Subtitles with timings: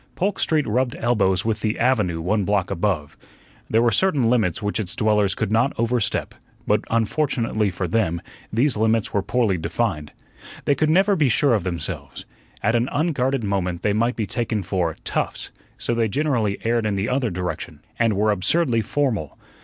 [0.15, 3.15] Polk Street rubbed elbows with the "avenue" one block above.
[3.69, 6.33] There were certain limits which its dwellers could not overstep;
[6.65, 8.19] but unfortunately for them,
[8.51, 10.11] these limits were poorly defined.
[10.65, 12.25] They could never be sure of themselves.
[12.63, 16.95] At an unguarded moment they might be taken for "toughs," so they generally erred in
[16.95, 19.37] the other direction, and were absurdly formal.